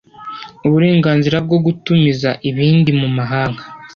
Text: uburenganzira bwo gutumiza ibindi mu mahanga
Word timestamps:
uburenganzira 0.67 1.37
bwo 1.45 1.57
gutumiza 1.65 2.29
ibindi 2.49 2.91
mu 2.99 3.09
mahanga 3.17 3.63